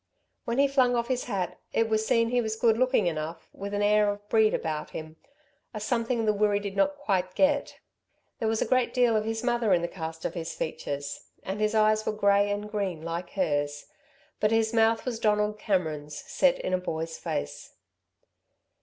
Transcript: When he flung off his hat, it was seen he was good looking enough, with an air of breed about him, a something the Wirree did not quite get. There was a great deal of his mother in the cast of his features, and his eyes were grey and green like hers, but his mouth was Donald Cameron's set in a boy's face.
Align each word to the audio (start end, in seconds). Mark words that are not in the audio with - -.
When 0.45 0.57
he 0.57 0.67
flung 0.67 0.95
off 0.95 1.09
his 1.09 1.25
hat, 1.25 1.59
it 1.73 1.87
was 1.87 2.07
seen 2.07 2.29
he 2.29 2.41
was 2.41 2.55
good 2.55 2.75
looking 2.75 3.05
enough, 3.05 3.51
with 3.53 3.71
an 3.71 3.83
air 3.83 4.09
of 4.09 4.27
breed 4.29 4.51
about 4.51 4.89
him, 4.89 5.15
a 5.75 5.79
something 5.79 6.25
the 6.25 6.33
Wirree 6.33 6.59
did 6.59 6.75
not 6.75 6.97
quite 6.97 7.35
get. 7.35 7.77
There 8.39 8.47
was 8.47 8.63
a 8.63 8.67
great 8.67 8.95
deal 8.95 9.15
of 9.15 9.25
his 9.25 9.43
mother 9.43 9.73
in 9.73 9.83
the 9.83 9.87
cast 9.87 10.25
of 10.25 10.33
his 10.33 10.55
features, 10.55 11.27
and 11.43 11.59
his 11.59 11.75
eyes 11.75 12.03
were 12.03 12.13
grey 12.13 12.49
and 12.49 12.67
green 12.67 13.03
like 13.03 13.29
hers, 13.33 13.85
but 14.39 14.49
his 14.49 14.73
mouth 14.73 15.05
was 15.05 15.19
Donald 15.19 15.59
Cameron's 15.59 16.17
set 16.17 16.57
in 16.57 16.73
a 16.73 16.79
boy's 16.79 17.19
face. 17.19 17.75